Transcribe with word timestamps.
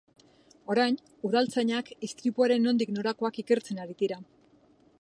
Orain, 0.75 0.95
udaltzainak 1.29 1.91
istripuaren 2.07 2.65
nondik 2.69 2.93
norakoak 2.97 3.39
ikertzen 3.45 3.83
ari 3.85 3.97
dira. 4.01 4.19